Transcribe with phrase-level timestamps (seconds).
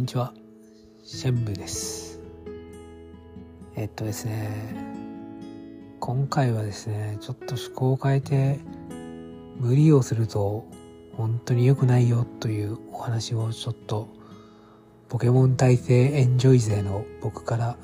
[0.00, 0.32] んにちは。
[1.04, 2.20] シェンブです。
[3.76, 4.48] えっとですね、
[6.00, 8.60] 今回はですね、ちょっと趣向を変えて、
[9.58, 10.64] 無理をすると
[11.18, 14.08] 本当に良くないよというお話をちょっと、
[15.10, 17.76] ポケモン体制エンジョイ勢の僕から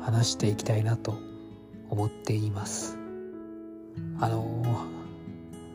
[0.00, 1.18] 話していきたいなと
[1.88, 2.96] 思っています。
[4.20, 4.62] あの、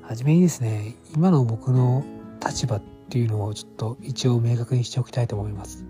[0.03, 2.05] はじめにですね、今の僕の
[2.41, 5.85] 立場ってっていうのをちょっと一応明確にしておきたいと思います。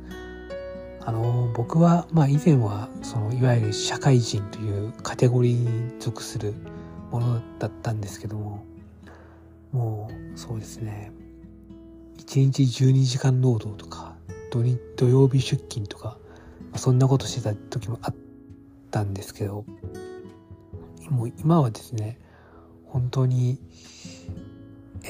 [1.02, 6.56] あの僕は、まあ、以前はそのいわゆる社会人というカテゴリーに属する
[7.12, 8.66] ものだったんですけども
[9.72, 11.12] もうそうですね
[12.18, 14.16] 1日12時間労働とか
[14.52, 16.18] 土日土曜日出勤とか、
[16.72, 18.16] まあ、そんなことしてた時もあっ
[18.90, 19.64] たんですけど
[21.12, 22.18] もう今はですね
[22.88, 23.60] 本当に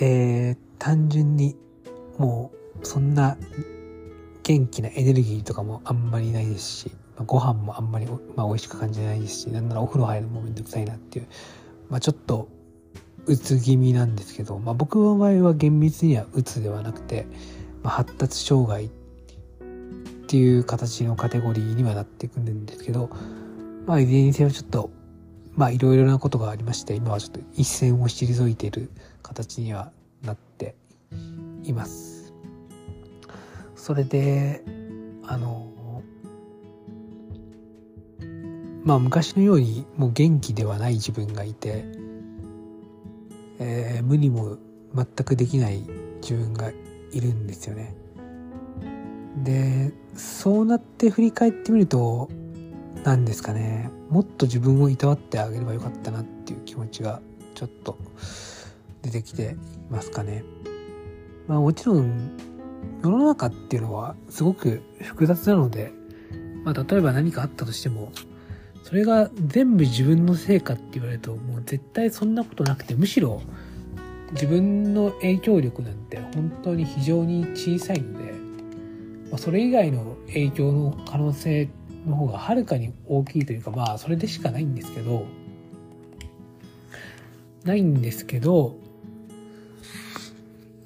[0.02, 1.56] えー、単純に
[2.18, 3.38] もうそんな
[4.44, 11.28] 元気なエネルギーとかもあんまりないですし、まあ、ご飯もあんまり、まあ、美味しく感じないですしなんならお風呂入るのもめんどくさいなっていう、
[11.90, 12.48] まあ、ちょっと
[13.26, 17.26] うつ気味なんですけど、まあ、僕の場合は厳密にはうつではなくて、
[17.82, 18.90] まあ、発達障害っ
[20.28, 23.10] ていう形のカテゴリーにはなってくるんですけど、
[23.88, 24.92] まあ、いずれにせよちょっと
[25.56, 28.92] まあいろいろなことがありまして今はちょっと一線を退いている
[29.24, 29.92] 形には
[30.24, 30.76] なって
[31.68, 32.34] います。
[33.76, 34.64] それで
[35.24, 35.72] あの
[38.84, 41.86] まあ昔のようにもう元気ではない自分がいて、
[43.60, 44.58] えー、無理も
[44.94, 45.84] 全くできない
[46.22, 46.72] 自分が
[47.12, 47.96] いるんですよね。
[49.44, 52.30] でそうなって振り返ってみると
[53.04, 57.22] 何ですかねもっと自分をいたわってあげればよかったなっていう気持ちが
[57.54, 57.98] ちょっと
[59.02, 59.56] 出てきて
[59.90, 60.44] いますかね。
[61.48, 62.32] まあもちろん
[63.04, 65.92] 世の中っていうのはすごく複雑なので、
[66.64, 68.12] まあ例えば何かあったとしても、
[68.86, 73.42] それが全部自分のせいかって言われるともう絶対そんなことなくてむしろ
[74.34, 78.32] 自分の影響力なんて本当に非常に小さいので、
[79.32, 81.68] まあ、それ以外の影響の可能性
[82.06, 85.26] の方がはるかに大きいというかまあそれでしかないんですけど
[87.64, 88.76] ないんですけど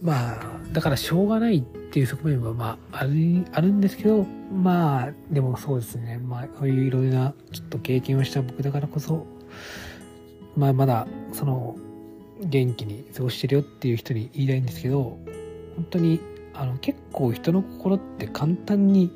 [0.02, 6.18] まあだからしょうがないっていう側面はまああるあるんですけどまあでもそうですね。
[6.18, 9.26] まあそういういろいろなちょっと経験をした僕だからこそ
[10.56, 11.76] まあまだその
[12.42, 15.18] 元気に過ごしてるよっていう人に言いたいんですけど
[15.76, 16.20] 本当に
[16.54, 19.12] あの結構人の心って簡単に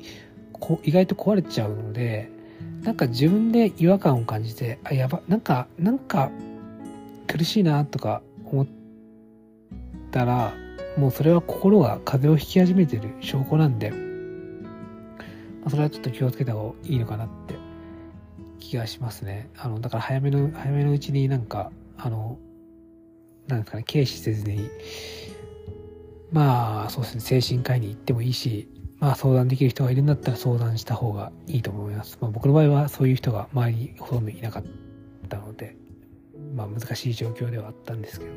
[0.52, 2.30] こ意外と壊れちゃうので
[2.82, 6.30] なんか自分で違和感を感じてあやばなんかなんか
[7.26, 8.66] 苦しいなとか思っ
[10.10, 10.54] たら
[10.96, 13.96] もうそれは心が風邪をひき始めてる証拠なんで、ま
[15.66, 17.56] あ、それはちょっと気をつけた方がいいのかなって
[18.58, 19.50] 気がしますね。
[19.56, 22.38] あの、だから早めの、早めのうちになんか、あの、
[23.48, 24.70] なんですかね、軽視せずに、
[26.30, 28.68] まあ、そうですね、精神科医に行ってもいいし、
[29.04, 32.16] まあ相談できる人がいるんだったら相談した方がいいと思います。
[32.22, 34.64] まあ僕の場合はそういう人が周りにほとんどいなかっ
[35.28, 35.76] たので、
[36.54, 38.32] まあ難しい状況ではあったんですけど。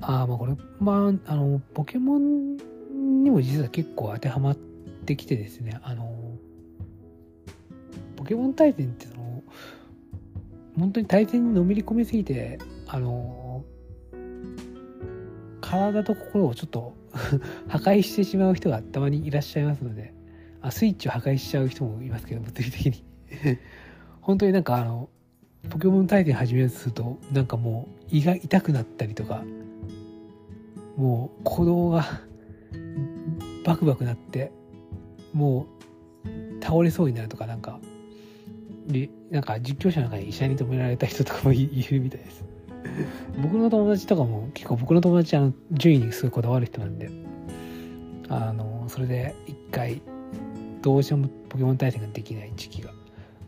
[0.00, 2.56] あ、まあこれ、まあ、あの、ポケモン
[3.22, 6.36] にも実は結構当てはまってきてですね、あの、
[8.16, 9.42] ポケモン対戦ってその、
[10.78, 13.64] 本当に対戦にのめり込みすぎて、あの、
[15.60, 16.94] 体と心をちょっと
[17.68, 20.14] 破壊してしまう人がたまにいらっしゃいますので、
[20.60, 23.04] あスイッチを破壊しちゃう人もいますけど、物理的に。
[24.20, 25.08] 本当になんかあの、
[25.68, 29.44] ポケモン対戦始めるとすると、なんかもう胃が痛くなったりとか、
[30.98, 32.04] もう鼓動が
[33.64, 34.50] バクバクなって
[35.32, 35.66] も
[36.24, 37.78] う倒れそうになるとかなんか
[38.88, 42.44] でなんか実況者の中に医者に止められた人とかもいるみたいです。
[43.40, 47.10] 僕の友達とかも結構僕の友達あの順位にすごいこだわる人なんで
[48.28, 50.00] あのそれで一回
[50.82, 52.90] どうしてもポケモン対戦ができない時期が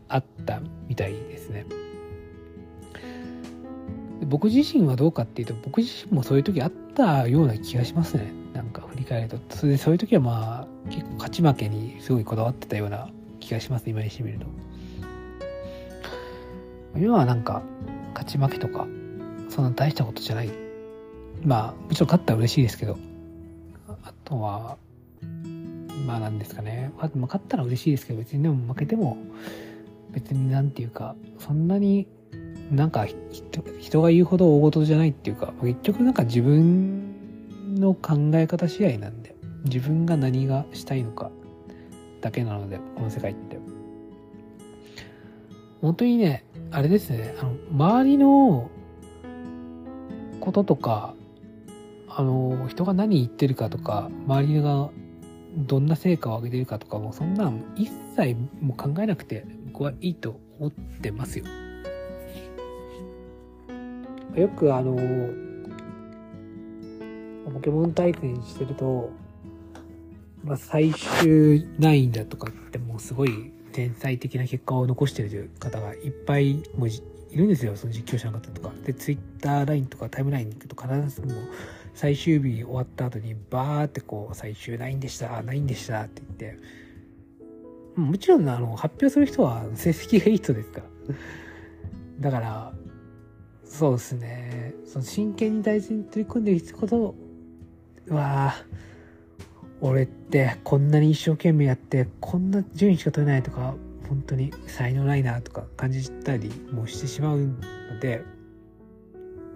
[0.07, 1.65] あったみたいですね。
[4.31, 8.31] 僕自身はどうかっていうと僕自身もそういう時あったような気がしますね。
[8.53, 9.37] なんか振り返ると。
[9.49, 13.09] それでそういう時はまあ結構勝ち負けにすごいこだわってたような
[13.41, 13.89] 気がします。
[13.89, 14.45] 今にしてみると。
[16.95, 17.61] 今はなんか
[18.13, 18.87] 勝ち負けとか
[19.49, 20.49] そんな大したことじゃない。
[21.43, 22.97] まあもちろん勝ったら嬉しいですけど。
[24.03, 24.77] あとは
[26.07, 29.17] まあなんですかね、勝ったら嬉しいですけど別にでも負けても
[30.11, 32.07] 別になんていうかそんなに
[32.71, 33.05] なんか
[33.79, 39.35] 人が言うほど大事じゃないっていうか結局なんか自分の考え方次第なんで
[39.65, 41.31] 自分が何がしたいのか
[42.21, 43.59] だけなのでこの世界って
[45.81, 48.69] 本当にねあれですねあの周りの
[50.39, 51.13] こととか
[52.07, 54.89] あの人が何言ってるかとか周りが
[55.57, 61.45] どんな成果を上げてるかとかもそんなん一切もう考えなくて僕はいいと思ってますよ。
[64.35, 64.95] よくあの
[67.53, 69.09] ポケモン対戦してると、
[70.43, 77.01] まあ、最終9位だとかってもうすごい天才的な結果を残してる方がいっぱいもうい
[77.33, 78.71] るんですよその実況者の方とか。
[78.85, 81.49] でツイッターラインとかタイムラインに行くと必ずもう
[81.93, 86.59] 最終日終わった後にバーってこう最終9でした9でしたって言って
[87.95, 90.85] もちろんあの発表する人は成績がいい人ですから
[92.19, 92.73] だから
[93.71, 94.73] そうですね。
[94.85, 97.15] その真剣に大事に取り組んでる人ほど
[98.09, 98.65] わあ
[99.79, 103.73] 俺ってこんなに一生懸命やってこんな順位しか取れないとか
[104.09, 108.23] 本当に才能ないなとか感じたりもしてしまうので、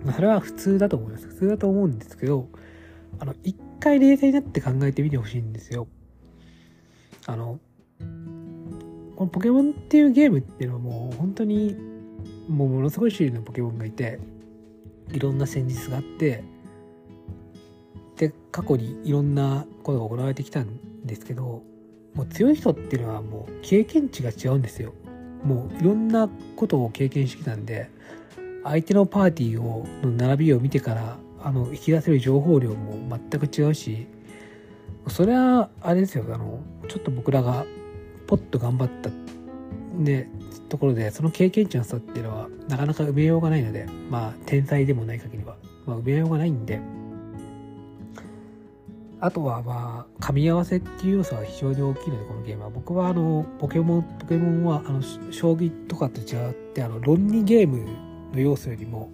[0.06, 1.28] まあ、それは普通だと思います。
[1.28, 2.48] 普通だと思うんですけど
[3.20, 5.90] あの一回冷静になって考えてみてほしいんですよ。
[7.26, 7.60] あの
[9.18, 11.95] このポケモンっていうゲームっていうのはもう本当に
[12.48, 14.20] もうものすごい種類のポケモンがいて
[15.12, 16.44] いろんな戦術があって
[18.18, 21.64] で過去にいろんなことが行われてきたんですけど
[22.14, 24.94] もう強い人っていうのはもう経験値が違うんですよ。
[25.44, 27.90] もういろんなことを経験してきたんで
[28.64, 34.08] 相手のパーティーをの並びを見てからあの引き出せる情報量も全く違うし
[35.08, 36.26] それはあれですよ。
[36.34, 37.66] あのちょっと僕らが
[38.26, 39.12] ポッと頑張った
[39.98, 40.30] ね
[40.70, 46.80] ところでその経験値の差っていうのはなかなか埋めようがないのでまあ天才でもない限りは、まあ、埋めようがないんで。
[49.22, 52.70] あとはまあ噛み合わせっていう要素は非常に大きいのでこのゲームは。
[52.70, 55.02] 僕はあのポケモンポケモンはあの
[55.32, 57.86] 将棋とかと違ってあの論理ゲーム
[58.34, 59.10] の要素よりも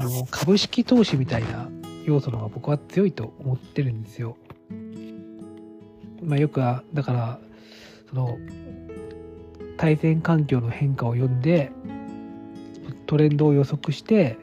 [0.00, 1.68] あの株式投資みたいな
[2.04, 4.36] 要素の方が僕は強いと思ってるんですよ。
[6.22, 7.38] まあ、よくはだから
[8.08, 8.38] その
[9.76, 11.70] 対戦環境の変化を読んで
[13.06, 14.38] トレンドを予測して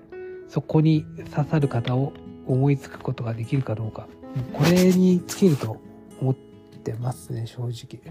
[0.47, 2.13] そこに刺さる方を
[2.45, 4.07] 思いつくことができるかどうか。
[4.53, 5.77] これに尽きると
[6.19, 8.01] 思ってますね正直。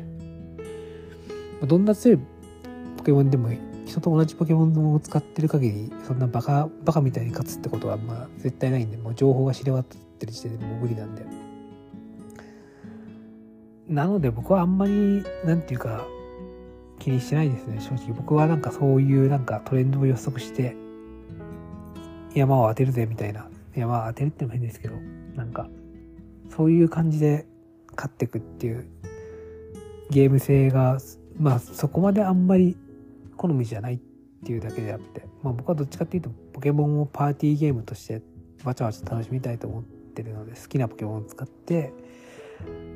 [1.67, 2.19] どんな強い
[2.97, 3.51] ポケモンでも
[3.87, 11.25] 人と同じポケモンを使ってる限りそんなバカバカみたいに勝つってことはまあ絶対ないんでもう情報が知れ渡ってる時点でもう無理なんで。
[13.89, 16.07] なので僕はあんまりなんていうか
[17.03, 18.15] 気にしてないですね正直。
[18.15, 20.77] 僕はなんかそういうなんかトレンドを予測して
[22.35, 23.49] 山を当てるぜみたいな。
[23.75, 24.95] 山を当てるってのも変ですけど
[25.35, 25.69] なんか
[26.55, 27.47] そういう感じで
[27.97, 28.87] 勝ってくっていう
[30.11, 30.99] ゲーム性が
[31.39, 32.77] まあそこまであんまり
[33.37, 33.99] 好みじゃないっ
[34.45, 38.21] ていうだけであって、まあ、僕はどっちかっていうとポケモンをパーティーゲームとして
[38.65, 41.93] わちゃわちゃ楽しみたいと思ってるので好きなポケモンを使って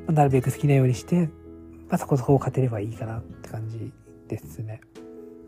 [0.08, 1.28] なるべく好きなようにして、
[1.88, 3.92] まあ、そこそこ勝てればいいかなって感じ
[4.28, 4.80] ですね。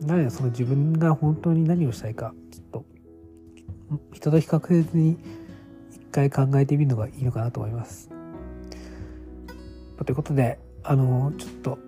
[0.00, 2.84] なのでその自分が本当に何をしたいかちょっと
[4.12, 5.18] 人と比較せずに
[5.90, 8.08] 一回考えてみるのがいいのかなと思います。
[10.04, 11.78] ということであのちょっと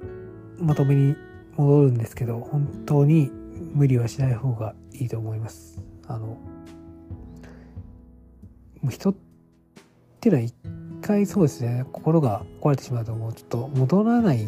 [0.59, 1.17] まとめに
[1.57, 3.31] 戻るんですけど本当に
[3.73, 5.83] 無理はしない方がいいと思います。
[6.07, 6.37] あの
[8.89, 9.15] 人っ
[10.21, 10.43] てのは
[11.11, 11.85] 回そうですね。
[11.93, 14.47] 心が壊れてしまうともうちょっと戻らない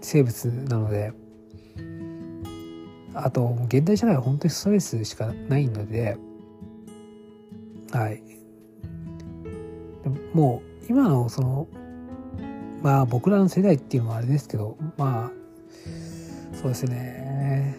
[0.00, 1.12] 生物なので。
[3.16, 6.16] あと現代社会は本当にストレスしかないので。
[7.92, 8.22] はい。
[10.32, 11.68] もう今のその
[12.82, 17.78] まあ僕らの世代っていうのはあれですけどまあそうですね、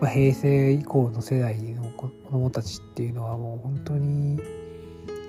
[0.00, 4.40] まあ、平成以降の世代の子供たちっていうのはもう本当に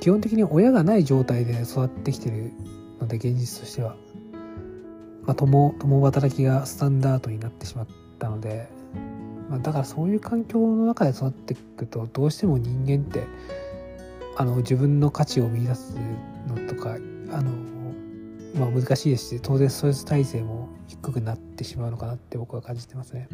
[0.02, 2.52] 基本的に親がない状態で育ってきてる
[3.00, 3.96] ので現実としては、
[5.24, 8.68] まあ、共共働きがスタンダードになってしまったので、
[9.48, 13.28] まあ、だからそういう環境の中で育っていくとどうしても人間って
[14.38, 15.96] あの自分の価値を見出す
[16.48, 16.98] のとかあ
[17.42, 17.52] の、
[18.56, 23.28] まあ、難しいですし当然ストレス耐性も低くなってしまうのかなって僕は感じてますね。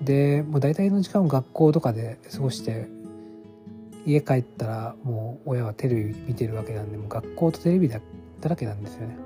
[0.00, 2.88] でもう大体の時間を学校とかで過ごして
[4.10, 8.00] 家帰ったらもう親はテレビ見てるわけなんでもう学校とテレビだ
[8.42, 9.16] らけなんですよね。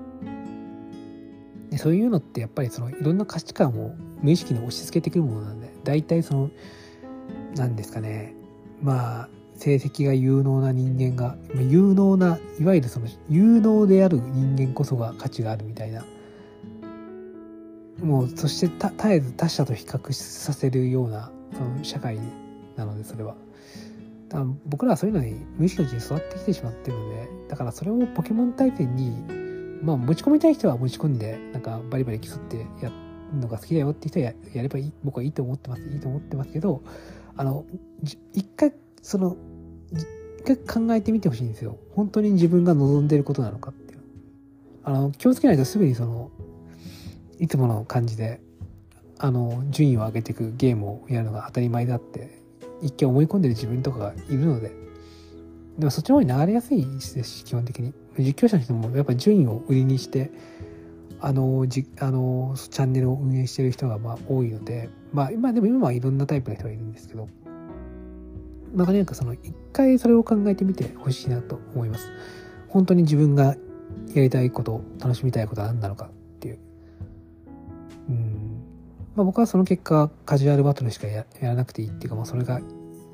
[1.70, 6.50] でそういうのってやっぱりそのいろんな価値観を無意識に押し付けてくるものなんで大体その
[7.56, 8.34] 何ですかね。
[8.82, 16.04] まあ成績が有能な人間が有能ないわゆるその有能である人間こそが価値があるみたいな。
[18.02, 22.18] もうそして絶えず他者と比較させるようなその社会
[22.76, 23.36] なのでそれは。
[24.34, 29.10] だから僕らはそういうのに無意識のうちに育ってきてしまってるのでだからそれをポケモン対戦に
[29.80, 36.82] まあ持ち込みたい人は持ち込んでなんかバリバリ競ってやるのが好きだよって人はややればいい僕はいいと思ってますいいと思ってますけど
[37.36, 37.64] あの
[38.32, 38.72] 一回
[39.02, 39.36] その
[39.92, 41.78] 一回考えてみてほしいんですよ。
[41.92, 44.00] 本当に自分が望んでることなのかっていう。
[44.82, 46.30] あの気をつけないとすぐにその
[47.38, 48.40] いつもの感じで
[49.18, 52.43] あの順位を上げていくゲームをやるのが当たり前だって
[52.84, 54.72] 一見思い込んでる自分とかがいるので
[55.78, 57.92] でもそっちの方に流れやすいですし基本的に。
[58.18, 60.30] 実況者の人もやっぱ順位を売りにして
[61.20, 67.28] あのじあのチャンネルを運営してる人がまあ多いのでまあ今でも今はいろんなタイプの人がいるんですけど
[68.74, 72.08] まあとにかくその一回それを考えてみてほしいなと思います。
[72.68, 73.56] 本当に自分が
[74.14, 76.10] やりたいこと楽しみたいことは何なのか。
[79.16, 82.60] まあ僕はその結果カジュアルバトルしかやらなくていいっていうか、まあ、それが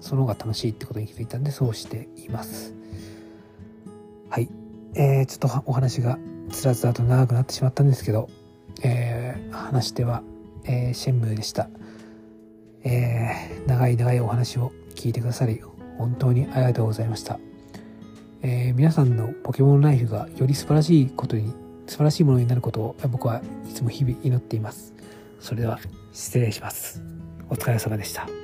[0.01, 2.75] その方が楽しいってことに気づいたんでそうしています。
[4.31, 4.49] はい。
[4.95, 6.19] えー、ちょっとお話が
[6.51, 8.29] つらつらと長くなってしまったんですけど、
[8.83, 10.23] えー、話しては、
[10.65, 11.69] えー、シェンムーでした、
[12.85, 15.63] えー、長い長いお話を聞いてくださり
[15.99, 17.39] 本当にありがとうございました、
[18.43, 21.55] えー、皆さんのポケモンライフがより素晴らしいことに
[21.87, 24.95] 素晴らしいものになることを僕はいつも日々祈っています。
[25.41, 25.79] それでは
[26.13, 27.03] 失礼します。
[27.49, 28.40] お疲れ様でした。